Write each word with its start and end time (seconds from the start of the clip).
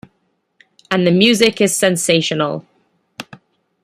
And 0.89 1.05
the 1.05 1.11
music 1.11 1.61
is 1.61 1.75
sensational. 1.75 2.65